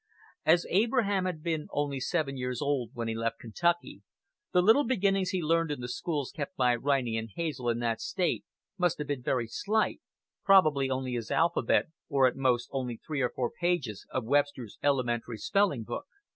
[0.47, 4.01] As Abraham had been only seven years old when he left Kentucky,
[4.51, 8.01] the little beginnings he learned in the schools kept by Riney and Hazel in that
[8.01, 8.43] State
[8.79, 10.01] must have been very slight,
[10.43, 15.37] probably only his alphabet, or at most only three or four pages of Webster's "Elementary
[15.37, 16.07] Spelling book."